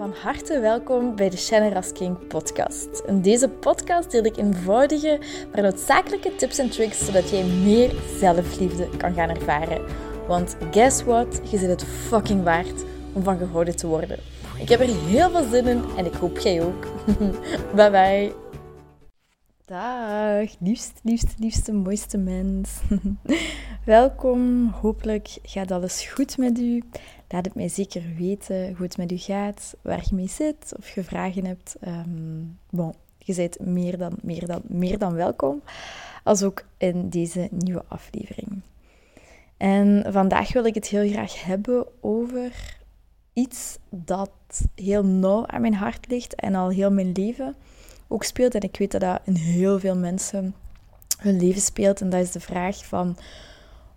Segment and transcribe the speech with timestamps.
[0.00, 3.02] Van harte welkom bij de Shannon King podcast.
[3.06, 5.20] In deze podcast deel ik eenvoudige,
[5.52, 9.84] maar noodzakelijke tips en tricks zodat jij meer zelfliefde kan gaan ervaren.
[10.26, 11.40] Want guess what?
[11.50, 14.18] Je zit het fucking waard om van gehouden te worden.
[14.58, 16.86] Ik heb er heel veel zin in en ik hoop jij ook.
[17.76, 18.32] bye bye.
[19.64, 22.80] Dag, liefst, liefste, liefste, mooiste mens.
[23.84, 26.82] Welkom, hopelijk gaat alles goed met u.
[27.32, 30.88] Laat het mij zeker weten hoe het met u gaat, waar je mee zit, of
[30.88, 31.76] je vragen hebt.
[31.86, 35.62] Um, bon, je bent meer dan, meer, dan, meer dan welkom,
[36.24, 38.60] als ook in deze nieuwe aflevering.
[39.56, 42.76] En vandaag wil ik het heel graag hebben over
[43.32, 44.30] iets dat
[44.74, 47.54] heel nauw aan mijn hart ligt en al heel mijn leven
[48.08, 48.54] ook speelt.
[48.54, 50.54] En ik weet dat dat in heel veel mensen
[51.18, 52.00] hun leven speelt.
[52.00, 53.16] En dat is de vraag van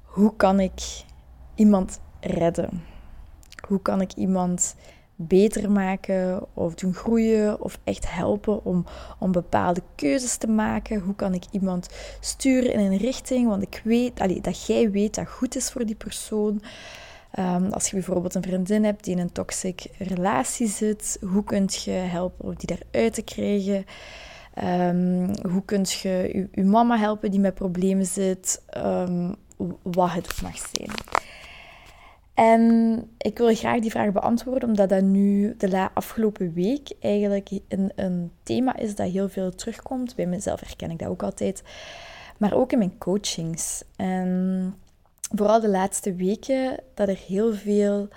[0.02, 1.03] hoe kan ik
[1.55, 2.92] iemand redden?
[3.67, 4.76] Hoe kan ik iemand
[5.16, 8.86] beter maken of doen groeien of echt helpen om,
[9.19, 11.00] om bepaalde keuzes te maken?
[11.00, 13.47] Hoe kan ik iemand sturen in een richting?
[13.47, 16.61] Want ik weet dat jij weet dat goed is voor die persoon.
[17.39, 21.69] Um, als je bijvoorbeeld een vriendin hebt die in een toxic relatie zit, hoe kun
[21.69, 23.86] je helpen om die eruit te krijgen?
[24.64, 28.61] Um, hoe kun je je mama helpen die met problemen zit?
[28.78, 29.36] Um,
[29.81, 30.89] wat het mag zijn.
[32.34, 37.92] En ik wil graag die vraag beantwoorden, omdat dat nu de afgelopen week eigenlijk een,
[37.95, 40.16] een thema is dat heel veel terugkomt.
[40.16, 41.64] Bij mezelf herken ik dat ook altijd.
[42.38, 43.84] Maar ook in mijn coachings.
[43.95, 44.75] En
[45.36, 48.08] vooral de laatste weken dat er heel veel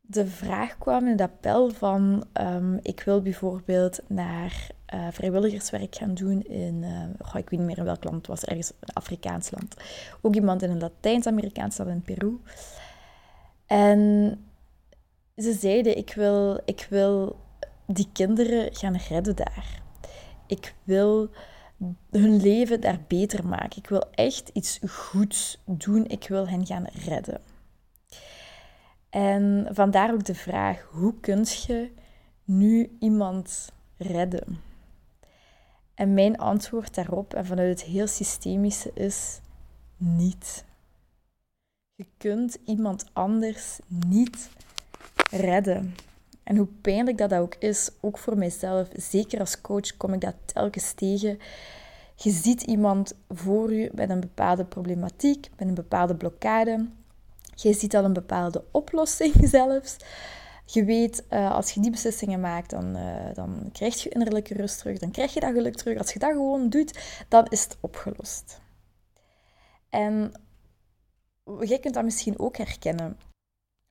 [0.00, 6.14] de vraag kwam in het appel van um, ik wil bijvoorbeeld naar uh, vrijwilligerswerk gaan
[6.14, 9.50] doen in, uh, ik weet niet meer in welk land het was, ergens een Afrikaans
[9.50, 9.74] land.
[10.20, 12.38] Ook iemand in een Latijns-Amerikaans land in Peru.
[13.68, 14.32] En
[15.36, 17.36] ze zeiden, ik wil, ik wil
[17.86, 19.82] die kinderen gaan redden daar.
[20.46, 21.30] Ik wil
[22.10, 23.78] hun leven daar beter maken.
[23.78, 26.06] Ik wil echt iets goeds doen.
[26.06, 27.40] Ik wil hen gaan redden.
[29.10, 31.92] En vandaar ook de vraag: hoe kun je
[32.44, 34.60] nu iemand redden?
[35.94, 39.40] En mijn antwoord daarop, en vanuit het heel systemische, is
[39.96, 40.64] niet.
[41.98, 44.48] Je kunt iemand anders niet
[45.30, 45.94] redden.
[46.42, 50.20] En hoe pijnlijk dat, dat ook is, ook voor mijzelf, zeker als coach kom ik
[50.20, 51.38] dat telkens tegen.
[52.14, 56.88] Je ziet iemand voor je met een bepaalde problematiek, met een bepaalde blokkade.
[57.54, 59.96] Je ziet al een bepaalde oplossing zelfs.
[60.64, 64.78] Je weet, uh, als je die beslissingen maakt, dan, uh, dan krijg je innerlijke rust
[64.78, 64.98] terug.
[64.98, 65.98] Dan krijg je dat geluk terug.
[65.98, 66.98] Als je dat gewoon doet,
[67.28, 68.60] dan is het opgelost.
[69.90, 70.32] En
[71.60, 73.16] jij kunt dat misschien ook herkennen.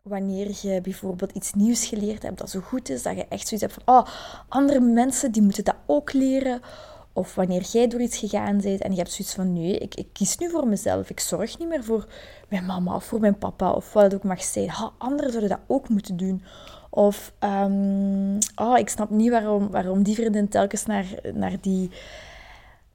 [0.01, 3.67] Wanneer je bijvoorbeeld iets nieuws geleerd hebt dat zo goed is, dat je echt zoiets
[3.67, 4.07] hebt van, oh,
[4.47, 6.61] andere mensen die moeten dat ook leren.
[7.13, 10.07] Of wanneer jij door iets gegaan bent en je hebt zoiets van, nee, ik, ik
[10.13, 11.09] kies nu voor mezelf.
[11.09, 12.07] Ik zorg niet meer voor
[12.49, 14.69] mijn mama of voor mijn papa of wat het ook mag zijn.
[14.69, 16.43] Ha, anderen zouden dat ook moeten doen.
[16.89, 21.91] Of, um, oh, ik snap niet waarom, waarom die vriendin telkens naar, naar die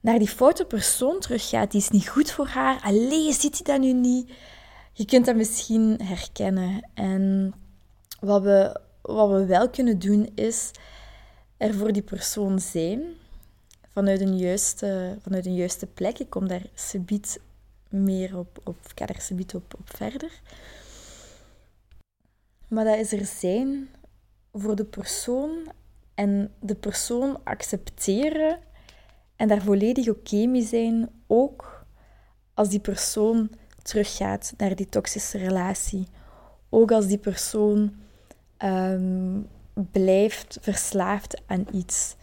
[0.03, 2.81] naar die foute persoon teruggaat, die is niet goed voor haar.
[2.81, 4.31] Allee, ziet hij dat nu niet?
[4.93, 6.89] Je kunt dat misschien herkennen.
[6.93, 7.53] En
[8.19, 10.71] wat we, wat we wel kunnen doen, is
[11.57, 13.01] er voor die persoon zijn.
[13.93, 16.19] Vanuit een juiste, vanuit een juiste plek.
[16.19, 17.39] Ik kom daar subiet
[17.89, 20.41] meer op, op, ik ga daar subiet op, op verder.
[22.67, 23.89] Maar dat is er zijn
[24.53, 25.71] voor de persoon
[26.13, 28.59] en de persoon accepteren
[29.35, 31.85] en daar volledig oké mee zijn, ook
[32.53, 33.49] als die persoon
[33.83, 36.07] teruggaat naar die toxische relatie.
[36.69, 37.93] Ook als die persoon
[38.57, 39.41] ehm,
[39.91, 42.15] blijft verslaafd aan iets.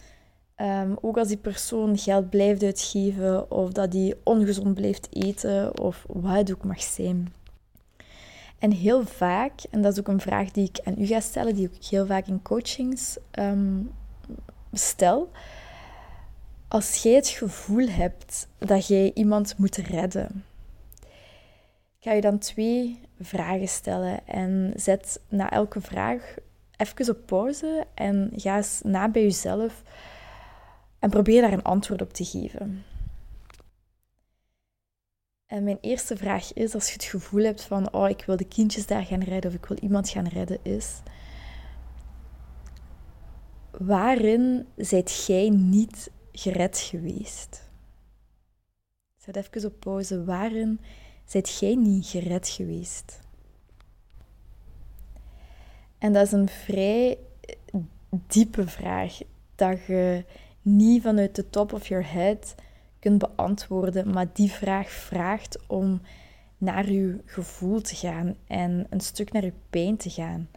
[0.55, 6.05] Ehm, ook als die persoon geld blijft uitgeven of dat die ongezond blijft eten of
[6.07, 7.33] wat het ook mag zijn.
[8.59, 11.55] En heel vaak, en dat is ook een vraag die ik aan u ga stellen,
[11.55, 13.91] die ik heel vaak in coachings um,
[14.73, 15.31] stel,
[16.67, 20.45] als jij het gevoel hebt dat jij iemand moet redden,
[22.03, 26.35] ga je dan twee vragen stellen en zet na elke vraag
[26.77, 29.83] even op pauze en ga eens na bij jezelf
[30.99, 32.83] en probeer daar een antwoord op te geven.
[35.45, 38.47] En mijn eerste vraag is, als je het gevoel hebt van, oh, ik wil de
[38.47, 41.01] kindjes daar gaan redden of ik wil iemand gaan redden, is,
[43.71, 47.69] waarin zijt jij niet gered geweest?
[49.17, 50.23] Zet even op pauze.
[50.23, 50.79] Waarin
[51.31, 53.19] zijt jij niet gered geweest?
[55.97, 57.17] En dat is een vrij
[58.09, 59.19] diepe vraag
[59.55, 60.25] dat je
[60.61, 62.55] niet vanuit de top of your head
[62.99, 66.01] kunt beantwoorden, maar die vraag vraagt om
[66.57, 70.49] naar je gevoel te gaan en een stuk naar je pijn te gaan.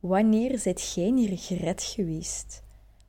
[0.00, 2.62] Wanneer zijt jij niet gered geweest?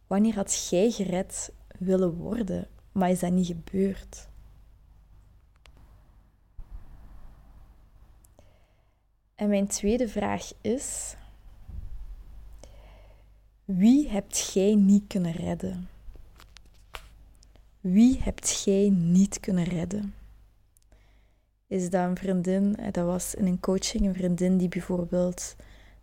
[0.07, 4.29] Wanneer had jij gered willen worden, maar is dat niet gebeurd?
[9.40, 11.16] En mijn tweede vraag is:
[13.66, 15.90] wie hebt jij niet kunnen redden?
[17.82, 20.14] Wie hebt jij niet kunnen redden?
[21.68, 22.76] Is dat een vriendin?
[22.76, 25.56] Eh, dat was in een coaching een vriendin die bijvoorbeeld,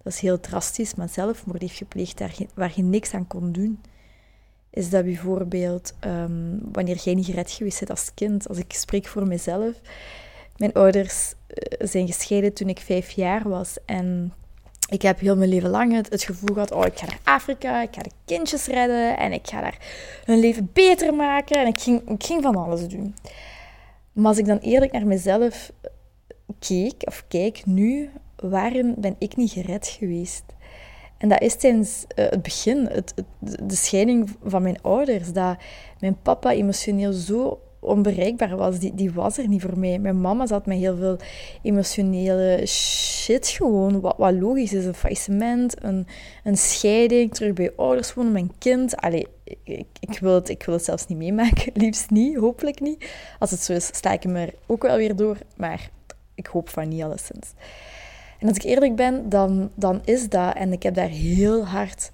[0.02, 2.22] dat is heel drastisch, maar zelfmoord heeft gepleegd
[2.54, 3.80] waar je niks aan kon doen.
[4.70, 8.48] Is dat bijvoorbeeld um, wanneer jij niet gered geweest bent als kind?
[8.48, 9.80] Als ik spreek voor mezelf.
[10.56, 13.76] Mijn ouders eh, zijn gescheiden toen ik vijf jaar was.
[13.84, 14.32] En
[14.88, 17.94] ik heb heel mijn leven lang het, gevoel gehad, oh, ik ga naar Afrika, ik
[17.94, 19.78] ga de kindjes redden en ik ga daar
[20.24, 21.56] hun leven beter maken.
[21.56, 23.14] En ik ging, ik ging van alles doen.
[24.12, 25.72] Maar als ik dan eerlijk naar mezelf
[26.58, 30.44] keek, of kijk nu, waarin ben ik niet gered geweest?
[31.18, 35.56] En dat is sinds uh, het begin, het, de scheiding van mijn ouders, dat
[36.00, 38.78] mijn papa emotioneel zo onbereikbaar was.
[38.78, 39.98] Die, die was er niet voor mij.
[39.98, 41.16] Mijn mama zat met heel veel
[41.62, 44.00] emotionele shit gewoon.
[44.00, 44.84] Wat, wat logisch is.
[44.84, 46.06] Een faillissement, een,
[46.44, 48.96] een scheiding, terug bij ouders wonen, mijn kind.
[48.96, 51.72] Allee, ik, ik, wil het, ik wil het zelfs niet meemaken.
[51.82, 53.10] Liefst niet, hopelijk niet.
[53.38, 55.38] Als het zo is, sta ik er ook wel weer door.
[55.56, 55.90] Maar
[56.34, 57.52] ik hoop van niet, alleszins.
[58.38, 60.54] En als ik eerlijk ben, dan, dan is dat.
[60.54, 62.10] En ik heb daar heel hard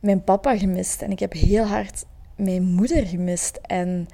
[0.00, 1.02] mijn papa gemist.
[1.02, 2.04] En ik heb heel hard
[2.36, 3.58] mijn moeder gemist.
[3.62, 4.08] En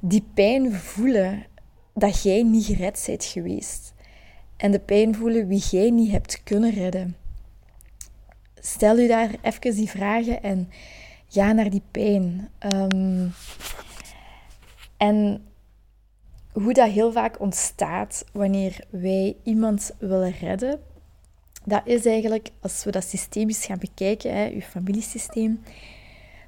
[0.00, 1.46] die pijn voelen
[1.94, 3.94] dat jij niet gered bent geweest.
[4.56, 7.16] En de pijn voelen wie jij niet hebt kunnen redden.
[8.54, 10.68] Stel je daar even die vragen en
[11.28, 12.48] ga naar die pijn.
[12.58, 13.28] Ehm,
[14.96, 15.44] en
[16.52, 20.80] hoe dat heel vaak ontstaat wanneer wij iemand willen redden,
[21.64, 25.62] dat is eigenlijk, als we dat systemisch gaan bekijken, je familiesysteem,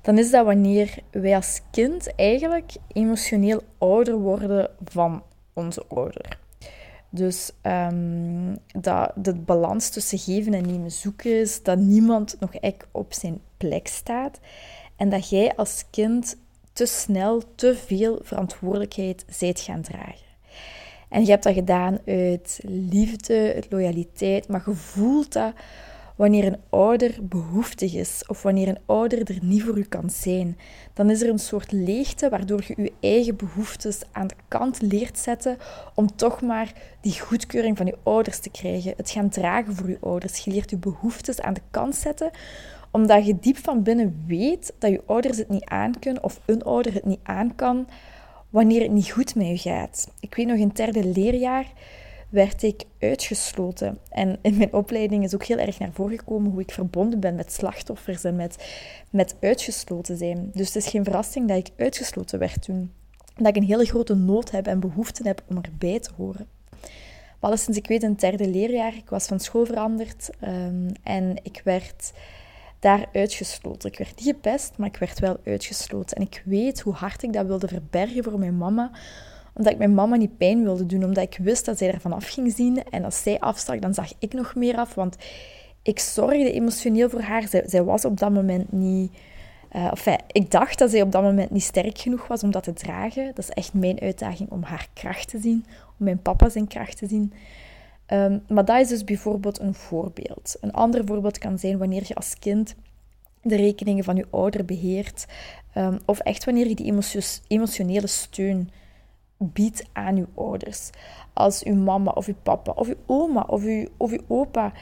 [0.03, 5.23] dan is dat wanneer wij als kind eigenlijk emotioneel ouder worden van
[5.53, 6.39] onze ouder.
[7.11, 12.87] Dus um, dat de balans tussen geven en nemen zoeken is, dat niemand nog echt
[12.91, 14.41] op zijn plek staat
[14.97, 16.37] en dat jij als kind
[16.73, 20.31] te snel te veel verantwoordelijkheid zijt gaan dragen.
[21.09, 25.53] En je hebt dat gedaan uit liefde, uit loyaliteit, maar je voelt dat
[26.17, 30.59] wanneer een ouder behoeftig is of wanneer een ouder er niet voor u kan zijn,
[30.95, 35.19] dan is er een soort leegte waardoor je je eigen behoeftes aan de kant leert
[35.19, 35.57] zetten
[35.95, 38.95] om toch maar die goedkeuring van je ouders te krijgen.
[38.97, 40.39] Het gaan dragen voor je ouders.
[40.39, 42.31] Je leert je behoeftes aan de kant zetten
[42.93, 46.93] omdat je diep van binnen weet dat je ouders het niet aankunnen of een ouder
[46.93, 47.87] het niet aan kan
[48.51, 50.11] wanneer het niet goed met je gaat.
[50.21, 51.67] Ik weet nog in het derde leerjaar
[52.33, 53.99] werd ik uitgesloten.
[54.09, 57.35] En in mijn opleiding is ook heel erg naar voren gekomen hoe ik verbonden ben
[57.35, 58.75] met slachtoffers en met,
[59.11, 60.51] met uitgesloten zijn.
[60.53, 62.93] Dus het is geen verrassing dat ik uitgesloten werd toen.
[63.35, 66.47] Dat ik een hele grote nood heb en behoefte heb om erbij te horen.
[67.41, 71.61] Maar sinds ik weet, in derde leerjaar, ik was van school veranderd um, en ik
[71.65, 72.13] werd
[72.79, 73.91] daar uitgesloten.
[73.91, 76.17] Ik werd niet gepest, maar ik werd wel uitgesloten.
[76.17, 78.91] En ik weet hoe hard ik dat wilde verbergen voor mijn mama,
[79.55, 81.05] omdat ik mijn mama niet pijn wilde doen.
[81.05, 82.85] Omdat ik wist dat zij ervan af ging zien.
[82.91, 84.95] En als zij afstak, dan zag ik nog meer af.
[84.95, 85.17] Want
[85.83, 87.49] ik zorgde emotioneel voor haar.
[87.49, 89.13] Zij, zij was op dat moment niet...
[89.77, 92.63] Uh, enfin, ik dacht dat zij op dat moment niet sterk genoeg was om dat
[92.63, 93.27] te dragen.
[93.27, 95.65] Dat is echt mijn uitdaging om haar kracht te zien.
[95.99, 97.33] Om mijn papa zijn kracht te zien.
[98.09, 100.57] Um, maar dat is dus bijvoorbeeld een voorbeeld.
[100.61, 102.75] Een ander voorbeeld kan zijn wanneer je als kind
[103.43, 105.27] de rekeningen van je ouder beheert.
[105.77, 106.95] Um, of echt wanneer je die
[107.49, 108.71] emotionele steun
[109.45, 110.91] biedt aan uw ouders.
[111.33, 114.73] Als uw mama of uw papa of uw oma of uw, of uw opa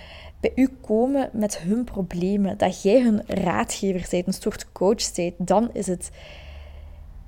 [0.40, 5.34] bij u komen met hun problemen, dat jij hun raadgever bent, een soort coach bent,
[5.38, 6.10] dan is het...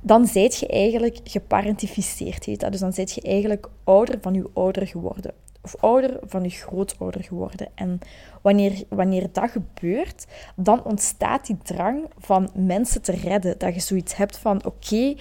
[0.04, 2.70] Dan zijt je eigenlijk geparentificeerd, heet dat.
[2.70, 5.32] Dus dan zijt je eigenlijk ouder van uw ouder geworden.
[5.62, 7.68] Of ouder van uw grootouder geworden.
[7.74, 7.98] En
[8.40, 13.58] wanneer, wanneer dat gebeurt, dan ontstaat die drang van mensen te redden.
[13.58, 15.14] Dat je zoiets hebt van, oké,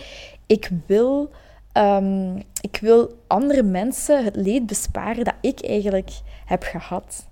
[0.46, 1.30] ik wil
[1.74, 6.12] Ehm, ik wil andere mensen het leed besparen dat ik eigenlijk
[6.46, 7.30] heb gehad.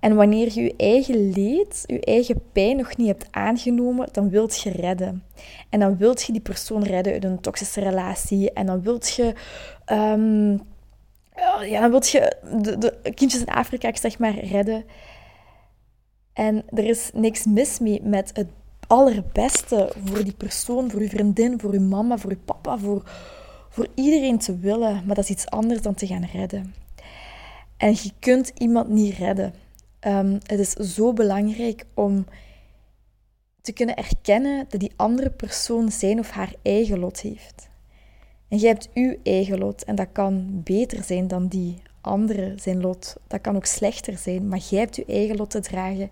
[0.00, 4.60] En wanneer je je eigen leed, je eigen pijn nog niet hebt aangenomen, dan wilt
[4.60, 5.24] je redden.
[5.70, 8.52] En dan wilt je die persoon redden uit een toxische relatie.
[8.52, 9.34] En dan wilt je...
[9.92, 10.60] Um,
[11.66, 14.84] ja, dan wilt je de, de kindjes in Afrika, ik zeg maar, redden.
[16.32, 18.48] En er is niks mis mee met het
[18.86, 23.02] allerbeste voor die persoon, voor uw vriendin, voor uw mama, voor uw papa, voor,
[23.74, 25.02] voor iedereen te willen.
[25.06, 26.74] Maar dat is iets anders dan te gaan redden.
[27.76, 29.54] En je kunt iemand niet redden.
[30.00, 32.26] Ehm, het is zo belangrijk om
[33.60, 37.68] te kunnen erkennen dat die andere persoon zijn of haar eigen lot heeft.
[38.48, 42.80] En jij hebt uw eigen lot en dat kan beter zijn dan die andere zijn
[42.80, 43.16] lot.
[43.26, 46.10] Dat kan ook slechter zijn, maar jij hebt je eigen lot te dragen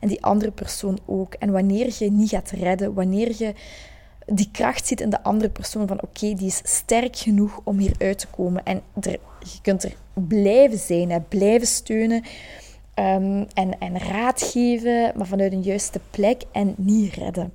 [0.00, 1.34] en die andere persoon ook.
[1.34, 3.54] En wanneer je niet gaat redden, wanneer je
[4.26, 8.18] die kracht ziet in de andere persoon van oké, die is sterk genoeg om hieruit
[8.18, 8.64] te komen.
[8.64, 9.18] En je
[9.62, 12.22] kunt er blijven zijn, blijven steunen
[12.94, 17.52] um, en, en raad geven, maar vanuit een juiste plek en niet redden.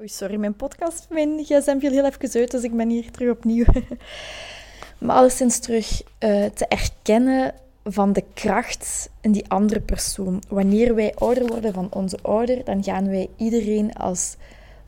[0.00, 3.30] Oei, sorry, mijn podcast, mijn gsm viel heel even uit, dus ik ben hier terug
[3.30, 3.64] opnieuw.
[4.98, 10.42] maar alleszins terug uh, te erkennen van de kracht in die andere persoon.
[10.48, 14.36] Wanneer wij ouder worden van onze ouder, dan gaan wij iedereen als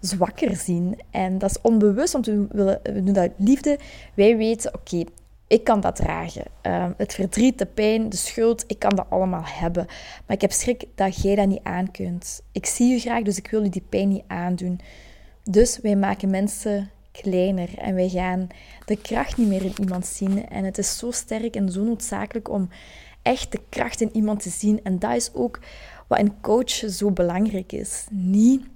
[0.07, 1.01] zwakker zien.
[1.11, 3.79] En dat is onbewust, want we, willen, we doen dat liefde.
[4.15, 5.05] Wij weten, oké,
[5.47, 6.45] ik kan dat dragen.
[6.63, 9.87] Uh, het verdriet, de pijn, de schuld, ik kan dat allemaal hebben.
[10.27, 12.43] Maar ik heb schrik dat jij dat niet aan kunt.
[12.53, 14.81] Ik zie je graag, dus ik wil je die pijn niet aandoen.
[15.45, 18.49] Dus wij maken mensen kleiner en wij gaan
[18.85, 20.49] de kracht niet meer in iemand zien.
[20.49, 22.69] En het is zo sterk en zo noodzakelijk om
[23.23, 24.81] echt de kracht in iemand te zien.
[24.83, 25.61] En dat is ook
[26.09, 28.07] wat een coach zo belangrijk is.
[28.11, 28.67] Niet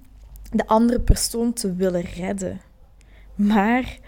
[0.51, 2.61] de andere persoon te willen redden,
[3.35, 3.99] maar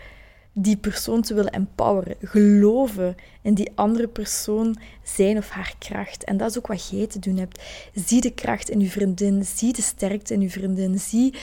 [0.53, 2.15] die persoon te willen empoweren.
[2.21, 6.23] Geloven in die andere persoon zijn of haar kracht.
[6.23, 7.63] En dat is ook wat jij te doen hebt.
[7.93, 9.45] Zie de kracht in je vriendin.
[9.45, 10.99] Zie de sterkte in je vriendin.
[10.99, 11.33] Zie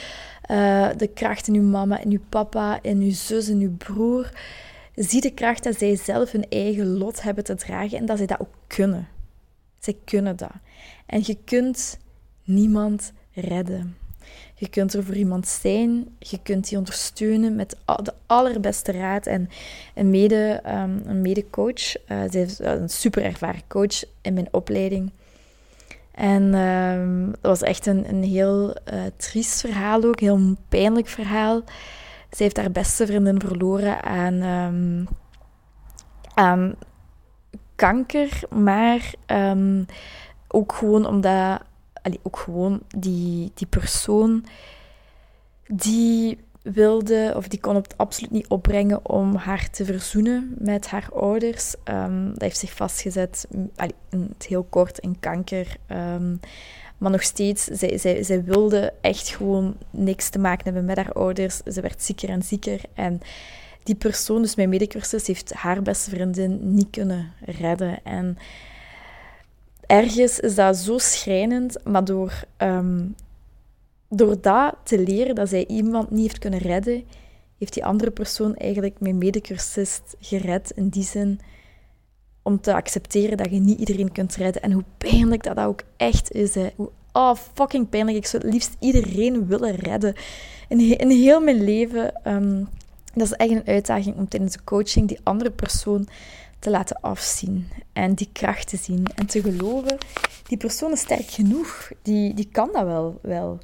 [0.51, 4.31] uh, de kracht in uw mama, in uw papa, in uw zus, in uw broer.
[4.95, 8.27] Zie de kracht dat zij zelf hun eigen lot hebben te dragen en dat zij
[8.27, 9.07] dat ook kunnen.
[9.79, 10.51] Zij kunnen dat.
[11.05, 11.99] En je kunt
[12.43, 13.97] niemand redden.
[14.59, 19.25] Je kunt er voor iemand zijn, je kunt die ondersteunen met de allerbeste raad.
[19.25, 19.49] En
[19.95, 25.11] een, mede, um, een medecoach, uh, zij is een super ervaren coach in mijn opleiding,
[26.11, 31.61] en um, dat was echt een, een heel uh, triest verhaal ook, heel pijnlijk verhaal.
[32.31, 35.07] Ze heeft haar beste vriendin verloren aan, um,
[36.33, 36.75] aan
[37.75, 39.13] kanker, maar
[40.47, 41.61] ook gewoon omdat,
[42.09, 44.45] allee, ook gewoon die, die persoon
[45.67, 51.09] die wilde, of die kon het absoluut niet opbrengen om haar te verzoenen met haar
[51.13, 51.75] ouders.
[51.85, 53.47] Um, dat heeft zich vastgezet,
[54.09, 55.75] in het heel kort, in kanker.
[55.91, 56.39] Um,
[56.97, 61.13] maar nog steeds, zij, zij, zij wilde echt gewoon niks te maken hebben met haar
[61.13, 61.57] ouders.
[61.57, 62.81] Ze werd zieker en zieker.
[62.93, 63.21] En
[63.83, 68.03] die persoon, dus mijn medecursus, heeft haar beste vriendin niet kunnen redden.
[68.03, 68.37] En
[69.89, 73.15] ergens is dat zo schrijnend, maar door um,
[74.09, 77.03] door dat te leren dat zij iemand niet heeft kunnen redden,
[77.57, 80.71] heeft die andere persoon eigenlijk mijn medecursist gered.
[80.75, 81.39] In die zin
[82.41, 84.61] om te accepteren dat je niet iedereen kunt redden.
[84.61, 86.55] En hoe pijnlijk dat, dat ook echt is.
[86.55, 86.69] Hè.
[86.75, 88.17] Hoe oh, fucking pijnlijk.
[88.17, 90.15] Ik zou het liefst iedereen willen redden.
[90.67, 92.13] In, in heel mijn leven.
[92.23, 92.67] Um,
[93.13, 96.07] dat is echt een uitdaging om tijdens de coaching die andere persoon
[96.59, 97.67] te laten afzien.
[97.93, 99.05] En die kracht te zien.
[99.15, 99.97] En te geloven,
[100.47, 101.91] die persoon is sterk genoeg.
[102.01, 103.19] Die, die kan dat wel.
[103.21, 103.59] wel.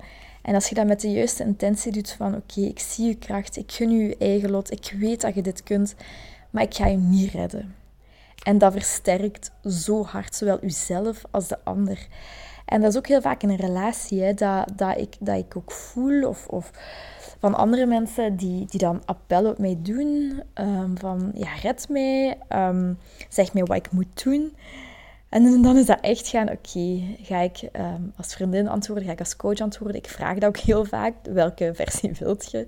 [0.45, 3.57] En als je dat met de juiste intentie doet van oké, ik zie je kracht,
[3.57, 5.95] ik gun je je eigen lot, ik weet dat je dit kunt,
[6.49, 7.75] maar ik ga je niet redden.
[8.43, 12.07] En dat versterkt zo hard, zowel uzelf als de ander.
[12.65, 15.57] En dat is ook heel vaak in een relatie, hè, dat, dat, ik, dat ik
[15.57, 16.71] ook voel, of, of
[17.45, 22.37] van andere mensen die, die dan appellen op mij doen, um, van ja, red mij,
[22.49, 22.97] um,
[23.29, 24.55] zeg mij wat ik moet doen.
[25.29, 29.19] En dan is dat echt gaan, oké, ga ik ehm, als vriendin antwoorden, ga ik
[29.19, 29.97] als coach antwoorden?
[29.97, 32.67] Ik vraag dat ook heel vaak, welke versie wilt je?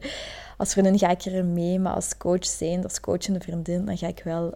[0.57, 4.07] Als vriendin ga ik erin mee, maar als coach zijn, als coachende vriendin, dan ga
[4.07, 4.53] ik wel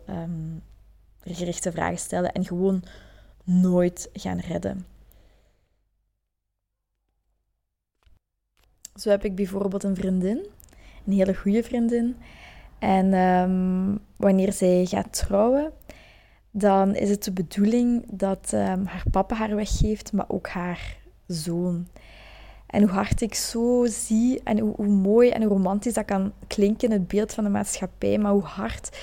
[1.23, 2.83] gerichte vragen stellen en gewoon
[3.43, 4.85] nooit gaan redden.
[8.95, 10.45] Zo heb ik bijvoorbeeld een vriendin,
[11.05, 12.15] een hele goede vriendin.
[12.79, 15.71] En um, wanneer zij gaat trouwen,
[16.51, 21.87] dan is het de bedoeling dat um, haar papa haar weggeeft, maar ook haar zoon.
[22.67, 26.33] En hoe hard ik zo zie en hoe, hoe, mooi en hoe romantisch dat kan
[26.47, 28.97] klinken in het beeld van de maatschappij, maar hoe hard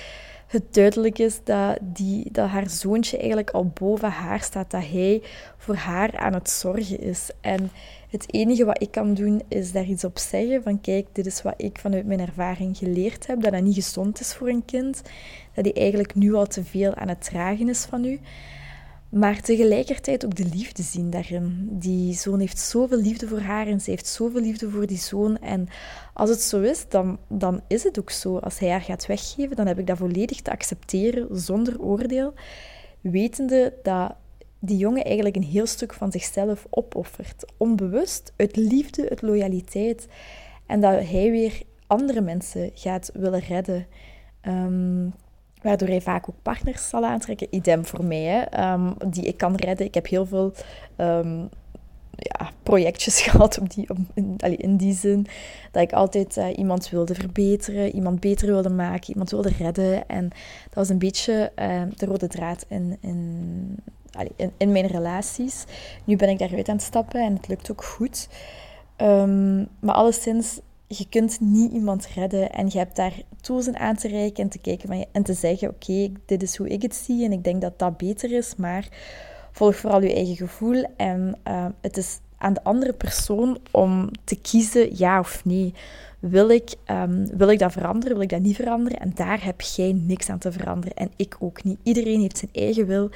[0.47, 5.23] het duidelijk is dat, die, dat haar zoontje eigenlijk al boven haar staat, dat hij
[5.57, 7.29] voor haar aan het zorgen is.
[7.41, 7.71] En
[8.09, 11.41] het enige wat ik kan doen is daar iets op zeggen van kijk, dit is
[11.41, 15.01] wat ik vanuit mijn ervaring geleerd heb, dat dat niet gezond is voor een kind,
[15.53, 18.19] dat hij eigenlijk nu al te veel aan het dragen is van u.
[19.09, 21.67] maar tegelijkertijd ook de liefde zien daarin.
[21.71, 25.37] Die zoon heeft zoveel liefde voor haar en ze heeft zoveel liefde voor die zoon.
[25.37, 25.67] En
[26.13, 28.37] als het zo is, dan, dan is het ook zo.
[28.37, 32.33] Als hij haar gaat weggeven, dan heb ik dat volledig te accepteren zonder oordeel.
[33.01, 34.15] Wetende dat
[34.59, 37.45] die jongen eigenlijk een heel stuk van zichzelf opoffert.
[37.57, 40.07] Onbewust, uit liefde, uit loyaliteit.
[40.65, 43.85] En dat hij weer andere mensen gaat willen redden.
[44.41, 45.13] Um,
[45.61, 47.47] Waardoor hij vaak ook partners zal aantrekken.
[47.49, 49.85] Idem voor mij, hè, ehm, die ik kan redden.
[49.85, 50.53] Ik heb heel veel
[50.97, 51.49] um,
[52.15, 55.27] ja, projectjes gehad op die, in, in, die zin.
[55.71, 60.07] Dat ik altijd uh, iemand wilde verbeteren, iemand beter wilde maken, iemand wilde redden.
[60.07, 60.29] En
[60.63, 63.75] dat was een beetje uh, de rode draad in, in,
[64.57, 65.63] in, mijn relaties.
[66.03, 68.29] Nu ben ik daaruit aan het stappen en het lukt ook goed.
[68.97, 73.95] Um, maar alleszins je kunt niet iemand redden en je hebt daar tools in aan
[73.95, 77.25] te reiken en te kijken en te zeggen, oké, dit is hoe ik het zie
[77.25, 78.87] en ik denk dat dat beter is, maar
[79.51, 84.35] volg vooral je eigen gevoel en uh, het is aan de andere persoon om te
[84.41, 85.73] kiezen ja of nee.
[86.19, 88.13] Wil ik, um, wil ik dat veranderen?
[88.13, 88.99] Wil ik dat niet veranderen?
[88.99, 90.95] En daar heb jij niks aan te veranderen.
[90.95, 91.77] En ik ook niet.
[91.83, 93.09] Iedereen heeft zijn eigen wil.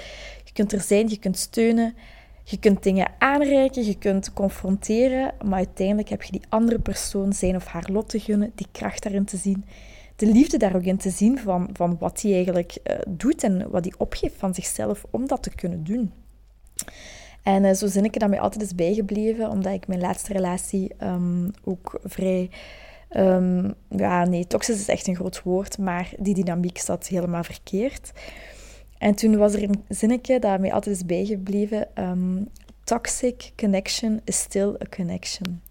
[0.53, 1.95] Je kunt er zijn, je kunt steunen.
[2.45, 7.55] Je kunt dingen aanreiken, je kunt confronteren, maar uiteindelijk heb je die andere persoon zijn
[7.55, 9.65] of haar lot te gunnen, die kracht daarin te zien,
[10.15, 13.69] de liefde daar ook in te zien van, van wat hij eigenlijk uh, doet en
[13.69, 16.11] wat hij opgeeft van zichzelf om dat te kunnen doen.
[17.43, 21.51] En uh, zo zinnetje dat mij altijd is bijgebleven, omdat ik mijn laatste relatie um,
[21.63, 22.49] ook vrij...
[23.17, 28.11] Um, ja, nee, toxisch is echt een groot woord, maar die dynamiek zat helemaal verkeerd.
[29.03, 31.87] En toen was er een zinnetje dat mij altijd is bijgebleven.
[31.95, 32.47] Um,
[32.83, 35.61] Toxic connection is still a connection.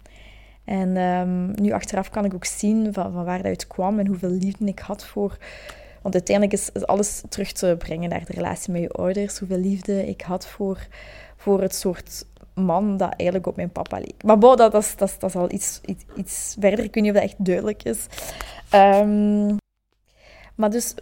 [0.63, 4.29] En um, nu achteraf kan ik ook zien van, waar dat uit kwam en hoeveel
[4.29, 5.37] liefde ik had voor...
[6.01, 9.39] Want uiteindelijk is, alles terug te brengen naar de relatie met je ouders.
[9.39, 10.87] Hoeveel liefde ik had voor,
[11.37, 14.23] voor het soort man dat eigenlijk op mijn papa leek.
[14.23, 16.83] Maar bon, dat, dat, dat, is al iets, iets, iets verder.
[16.83, 18.05] Ik weet niet of dat echt duidelijk is.
[18.73, 19.61] Um,
[20.55, 20.93] maar dus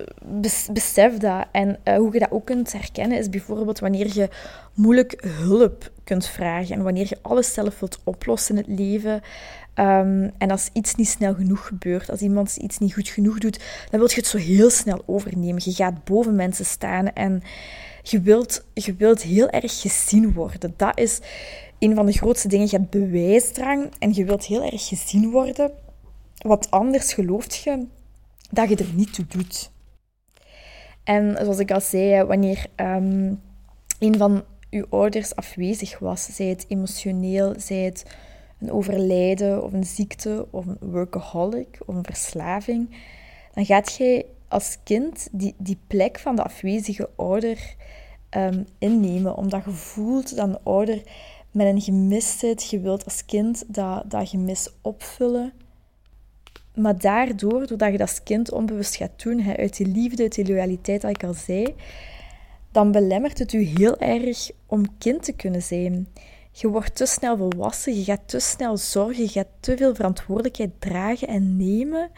[0.72, 1.46] besef dat.
[1.52, 4.30] En uh, hoe je dat ook kunt herkennen is bijvoorbeeld wanneer je
[4.74, 9.22] moeilijk hulp kunt vragen en wanneer je alles zelf wilt oplossen in het leven.
[9.76, 13.60] Um, en als iets niet snel genoeg gebeurt, als iemand iets niet goed genoeg doet,
[13.90, 15.62] dan wil je het zo heel snel overnemen.
[15.66, 17.42] Je gaat boven mensen staan en
[18.02, 20.74] je wilt, je wilt heel erg gezien worden.
[20.78, 21.20] Dat is
[21.80, 22.68] een van de grootste dingen.
[22.70, 25.72] Je hebt bewijsdrang en je wilt heel erg gezien worden.
[26.38, 27.86] Want anders gelooft je
[28.52, 29.72] dat je er niet toe doet.
[31.04, 33.42] En zoals ik al zei, wanneer um,
[34.00, 38.06] een van uw ouders afwezig was, zij het emotioneel, zij het
[38.60, 42.96] een overlijden of een ziekte of een workaholic of een verslaving,
[43.54, 47.76] dan gaat jij als kind die, die plek van de afwezige ouder
[48.38, 51.02] um, innemen, omdat je voelt dat een ouder
[51.52, 52.70] met een gemis zit.
[52.70, 55.54] Je wilt als kind dat, dat gemis opvullen.
[56.82, 60.36] Maar daardoor, doordat je dat als kind onbewust gaat doen, hè, uit die liefde, uit
[60.36, 61.76] die loyaliteit, dat ik al zei,
[62.72, 66.08] dan belemmert het u heel erg om kind te kunnen zijn.
[66.52, 70.72] Je wordt te snel volwassen, je gaat te snel zorgen, je gaat te veel verantwoordelijkheid
[70.80, 72.12] dragen en nemen,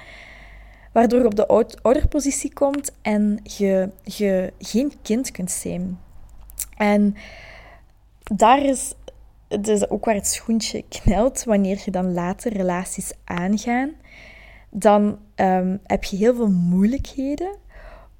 [0.92, 1.48] waardoor je op de
[1.82, 6.00] ouderpositie komt en je, je geen kind kunt zijn.
[6.78, 7.16] En
[8.36, 8.94] daar is,
[9.48, 13.92] is ook waar het schoentje knelt wanneer je dan later relaties aangaan
[14.74, 17.56] dan um, heb je heel veel moeilijkheden,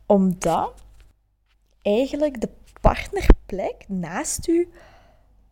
[0.06, 0.74] omdat
[1.82, 2.50] eigenlijk de
[2.82, 4.68] partnerplek naast u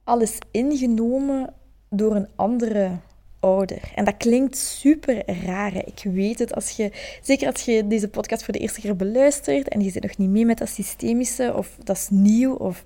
[0.03, 1.53] al is ingenomen
[1.89, 2.97] door een andere
[3.39, 3.91] ouder.
[3.95, 5.75] En dat klinkt super raar.
[5.75, 9.67] Ik weet het, als je, zeker als je deze podcast voor de eerste keer beluistert
[9.67, 12.83] en je zit nog niet mee met dat systemische, of dat is nieuw, of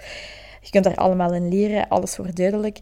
[0.61, 2.79] je kunt daar allemaal in leren, alles wordt duidelijk.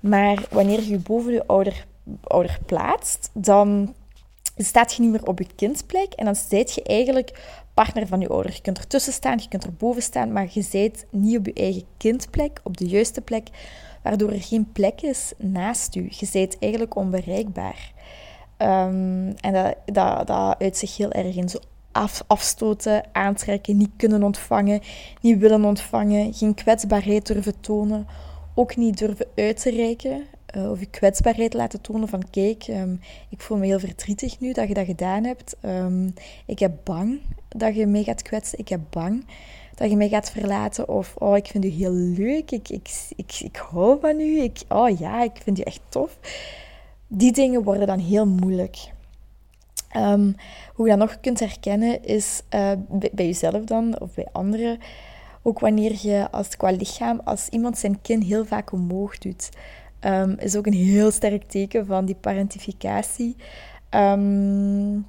[0.00, 1.86] Maar wanneer je je boven je ouder,
[2.22, 3.94] ouder plaatst, dan
[4.64, 8.28] staat je niet meer op je kindplek en dan zijt je eigenlijk partner van je
[8.28, 8.52] ouder.
[8.52, 11.84] Je kunt ertussen staan, je kunt erboven staan, maar je zijt niet op je eigen
[11.96, 13.48] kindplek, op de juiste plek,
[14.02, 16.06] waardoor er geen plek is naast je.
[16.10, 17.92] Je zijt eigenlijk onbereikbaar.
[18.58, 21.58] Um, en dat, dat, dat uit zich heel erg in zo
[21.92, 24.80] af, afstoten, aantrekken, niet kunnen ontvangen,
[25.20, 28.06] niet willen ontvangen, geen kwetsbaarheid durven tonen,
[28.54, 32.94] ook niet durven uit te reiken uh, of je kwetsbaarheid laten tonen van kijk, ehm,
[33.28, 35.56] ik voel me heel verdrietig nu dat je dat gedaan hebt.
[35.62, 36.14] Um,
[36.46, 38.58] ik heb bang dat je mij gaat kwetsen.
[38.58, 39.24] Ik heb bang
[39.74, 40.88] dat je mij gaat verlaten.
[40.88, 42.50] Of oh, ik vind u heel leuk.
[42.50, 44.42] Ik, ik, ik, ik hou van u.
[44.42, 46.18] Ik, oh ja, ik vind u echt tof.
[47.06, 48.76] Die dingen worden dan heel moeilijk.
[49.96, 50.36] Um,
[50.74, 54.78] hoe je dat nog kunt herkennen is bij, bij, jezelf dan, of bij anderen
[55.42, 59.50] Ook wanneer je als qua lichaam, als iemand zijn kin heel vaak omhoog doet,
[60.00, 63.36] um, is ook een heel sterk teken van die parentificatie.
[63.90, 65.06] Um,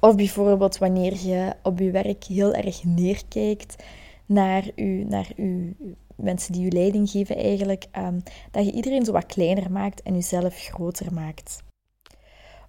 [0.00, 3.84] of bijvoorbeeld wanneer je op je werk heel erg neerkijkt
[4.26, 5.72] naar, u, naar uw
[6.16, 10.14] mensen die je leiding geven eigenlijk, um, dat je iedereen zo wat kleiner maakt en
[10.14, 11.62] jezelf groter maakt.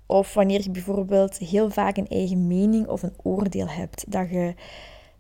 [0.05, 4.53] Of wanneer je bijvoorbeeld heel vaak een eigen mening of een oordeel hebt, dat je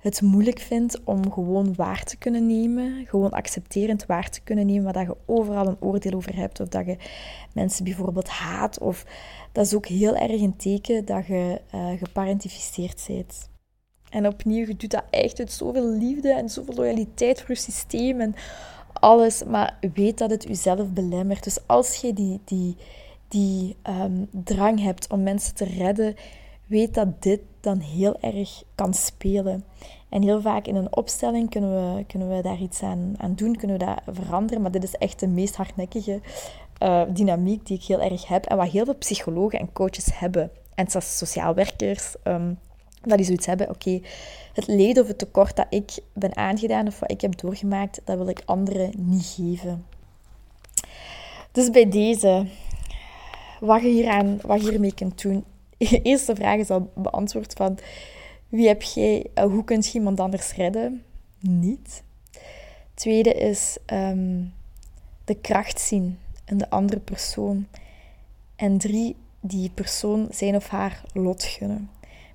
[0.01, 4.83] het moeilijk vindt om gewoon waar te kunnen nemen, gewoon accepterend waar te kunnen nemen,
[4.83, 6.97] waar dat je overal een oordeel over hebt, of dat je
[7.53, 9.05] mensen bijvoorbeeld haat, of
[9.51, 13.49] dat is ook heel erg een teken dat je uh, geparentificeerd bent.
[14.09, 18.21] En opnieuw, je doet dat echt uit zoveel liefde en zoveel loyaliteit voor je systeem
[18.21, 18.35] en
[18.93, 21.43] alles, maar weet dat het jezelf belemmert.
[21.43, 22.75] Dus als je die, die,
[23.27, 26.15] die um, drang hebt om mensen te redden,
[26.71, 29.63] weet dat dit dan heel erg kan spelen.
[30.09, 33.55] En heel vaak in een opstelling kunnen we, kunnen we daar iets aan, aan doen,
[33.55, 34.61] kunnen we dat veranderen.
[34.61, 36.21] Maar dit is echt de meest hardnekkige
[36.83, 38.45] uh, dynamiek die ik heel erg heb.
[38.45, 40.51] En wat heel veel psychologen en coaches hebben.
[40.75, 42.15] En zelfs sociaal werkers.
[42.23, 42.57] Um,
[43.01, 44.01] dat die zoiets hebben, oké,
[44.53, 48.17] het leed of het tekort dat ik ben aangedaan of wat ik heb doorgemaakt, dat
[48.17, 49.85] wil ik anderen niet geven.
[51.51, 52.45] Dus bij deze,
[53.59, 55.43] wat je, hieraan, wat je hiermee kunt doen.
[56.03, 57.77] Eerste vraag is al beantwoord van,
[58.49, 61.03] wie heb jij, uh, hoe kun je iemand anders redden?
[61.39, 62.03] Niet.
[62.93, 64.53] Tweede is um,
[65.25, 67.67] de kracht zien in de andere persoon.
[68.55, 71.89] En drie, die persoon zijn of haar lot gunnen.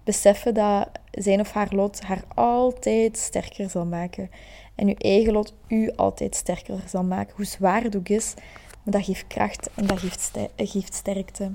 [0.04, 4.30] Beseffen dat zijn of haar lot haar altijd sterker zal maken.
[4.74, 7.36] En uw eigen lot u altijd sterker zal maken.
[7.36, 8.34] Hoe zwaar het ook is,
[8.82, 11.52] maar dat geeft kracht en dat geeft, geeft sterkte.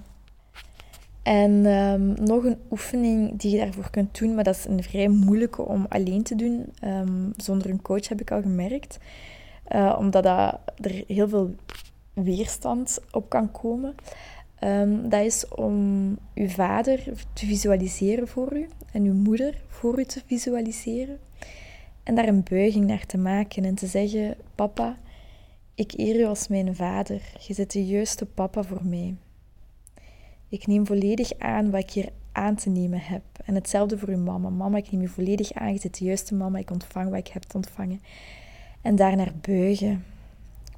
[1.24, 5.08] En um, nog een oefening die je daarvoor kunt doen, maar dat is een vrij
[5.08, 6.74] moeilijke om alleen te doen.
[6.84, 9.00] Um, zonder een coach heb ik al gemerkt.
[9.76, 11.56] Uh, omdat dat, er heel veel
[12.14, 13.96] weerstand op kan komen.
[14.64, 17.04] Um, dat is om uw vader
[17.34, 21.20] te visualiseren voor u en uw moeder voor u te visualiseren.
[22.04, 24.98] En daar een buiging naar te maken en te zeggen: Papa,
[25.76, 27.22] ik eer u als mijn vader.
[27.48, 29.16] Je bent de juiste papa voor mij.
[30.52, 33.22] Ik neem volledig aan wat ik hier aan te nemen heb.
[33.46, 34.50] En hetzelfde voor uw mama.
[34.50, 35.74] Mama, ik neem u volledig aan.
[35.74, 36.58] Je bent de juiste mama.
[36.58, 38.02] Ik ontvang wat ik heb te ontvangen.
[38.82, 40.06] En daarnaar buigen.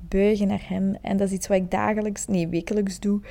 [0.01, 0.95] Buigen naar hem.
[1.01, 3.21] En dat is iets wat ik dagelijks, nee, wekelijks doe.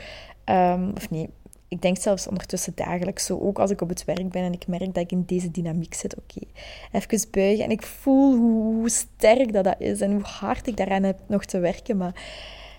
[0.45, 1.29] Um, of nee,
[1.69, 3.39] ik denk zelfs ondertussen dagelijks zo.
[3.39, 5.95] Ook als ik op het werk ben en ik merk dat ik in deze dynamiek
[5.95, 6.17] zit.
[6.17, 6.47] Oké,
[6.93, 7.65] even buigen.
[7.65, 11.19] En ik voel hoe, hoe, sterk dat, dat is en hoe hard ik daaraan heb
[11.27, 11.97] nog te werken.
[11.97, 12.23] Maar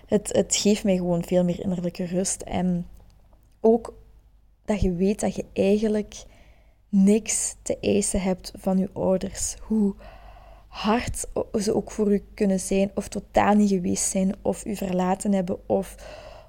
[0.06, 2.42] het, het geeft mij gewoon veel meer innerlijke rust.
[2.42, 2.86] En
[3.64, 3.94] ook
[4.64, 6.24] dat je weet dat je eigenlijk
[6.88, 9.56] niks te eisen hebt van je ouders.
[9.60, 9.94] Hoe
[10.68, 11.26] hard
[11.60, 15.68] ze ook voor u kunnen zijn, of totaal niet geweest zijn, of u verlaten hebben,
[15.68, 15.94] of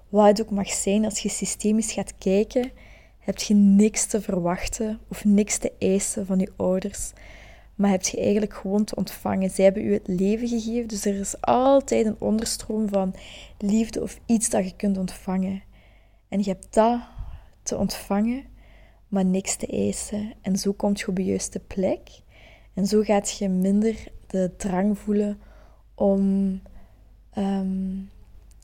[0.09, 1.05] wat het ook mag zijn.
[1.05, 2.71] Als je systemisch gaat kijken,
[3.19, 7.11] heb je niks te verwachten of niks te eisen van je ouders.
[7.75, 9.49] Maar heb je eigenlijk gewoon te ontvangen.
[9.49, 13.15] Zij hebben u het leven gegeven, dus er is altijd een onderstroom van
[13.57, 15.61] liefde of iets dat je kunt ontvangen.
[16.35, 16.99] En je hebt dat
[17.63, 18.43] te ontvangen,
[19.07, 20.33] maar niks te eisen.
[20.41, 22.09] En zo kom je op de juiste plek.
[22.73, 25.39] En zo gaat je minder de drang voelen
[25.93, 26.61] om,
[27.31, 27.97] ehm,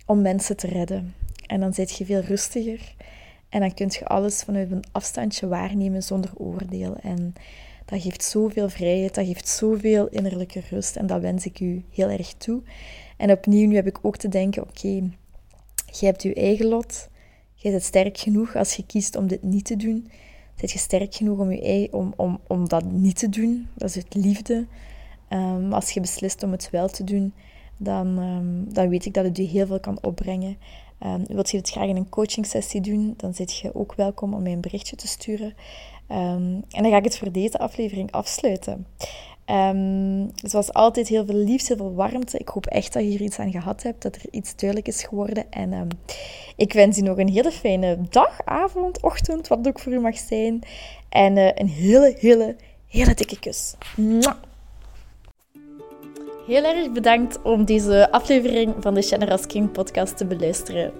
[0.06, 1.16] om mensen te redden.
[1.48, 2.96] En dan zit je veel rustiger.
[3.50, 6.96] En dan kun je alles vanuit een afstandje waarnemen zonder oordeel.
[7.02, 7.34] En
[7.86, 10.96] dat geeft zoveel vrijheid, dat geeft zoveel innerlijke rust.
[10.96, 12.62] En dat wens ik u heel erg toe.
[13.18, 15.10] En opnieuw, nu heb ik ook te denken, oké,
[15.92, 17.10] je hebt je eigen lot.
[17.62, 20.10] Je bent sterk genoeg als je kiest om dit niet te doen.
[20.56, 23.68] Zit je sterk genoeg om, je om, om, om dat niet te doen?
[23.76, 24.66] Dat is het liefde.
[25.30, 27.34] Um, als je beslist om het wel te doen,
[27.78, 30.58] dan, um, dan weet ik dat het je heel veel kan opbrengen.
[31.06, 34.34] Um, wilt je het graag in een coaching sessie doen, dan zit je ook welkom
[34.34, 35.54] om mij een berichtje te sturen.
[36.08, 38.86] en dan ga ik het voor deze aflevering afsluiten.
[39.52, 42.38] Um, zoals altijd heel veel liefde, heel veel warmte.
[42.38, 45.04] Ik hoop echt dat je hier iets aan gehad hebt, dat er iets duidelijk is
[45.04, 45.46] geworden.
[45.50, 45.88] En um,
[46.56, 50.18] ik wens je nog een hele fijne dag, avond, ochtend, wat ook voor u mag
[50.18, 50.62] zijn.
[51.10, 52.56] En uh, een hele, hele,
[52.88, 53.76] hele dikke kus.
[56.48, 60.92] Heel erg bedankt om deze aflevering van de Generous King podcast te beluisteren.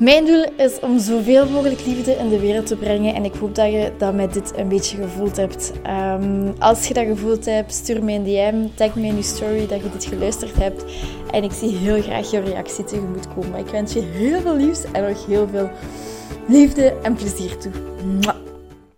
[0.00, 3.14] Mijn doel is om zoveel mogelijk liefde in de wereld te brengen.
[3.14, 5.72] En ik hoop dat je dat met dit een beetje gevoeld hebt.
[5.86, 8.66] Um, als je dat gevoeld hebt, stuur me een DM.
[8.74, 10.84] Tag me in je story dat je dit geluisterd hebt.
[11.30, 13.58] En ik zie heel graag je reactie tegemoet komen.
[13.58, 15.70] Ik wens je heel veel liefs en nog heel veel
[16.48, 17.72] liefde en plezier toe.
[18.20, 18.49] Mwah.